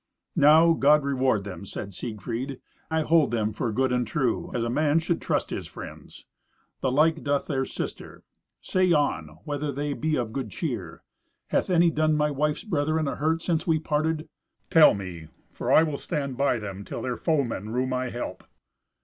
[0.35, 2.59] "Now God reward them," said Siegfried;
[2.89, 6.25] "I hold them for good and true, as a man should trust his friends.
[6.79, 8.23] The like doth their sister.
[8.61, 11.03] Say on, whether they be of good cheer.
[11.49, 14.27] Hath any done my wife's brethren a hurt since we parted?
[14.71, 18.43] Tell me, for I will stand by them till their foemen rue my help."